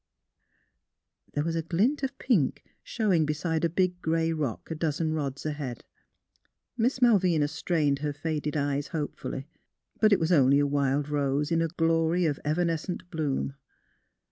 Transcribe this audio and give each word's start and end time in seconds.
"There 1.33 1.43
was 1.43 1.55
a 1.55 1.61
glint 1.61 2.01
of 2.01 2.17
pink 2.17 2.63
showing 2.81 3.23
beside 3.23 3.63
a 3.63 3.69
big 3.69 4.01
grey 4.01 4.33
rock 4.33 4.71
a 4.71 4.75
dozen 4.75 5.13
rods 5.13 5.45
ahead. 5.45 5.83
Miss 6.75 7.03
Malvina 7.03 7.47
strained 7.47 7.99
her 7.99 8.11
faded 8.11 8.57
eyes 8.57 8.87
hopefully. 8.87 9.47
But 9.99 10.11
it 10.11 10.19
was 10.19 10.31
only 10.31 10.57
a 10.57 10.65
wild 10.65 11.07
rose 11.07 11.51
in 11.51 11.61
a 11.61 11.67
glory 11.67 12.25
of 12.25 12.39
evanescent 12.43 13.11
bloom. 13.11 13.53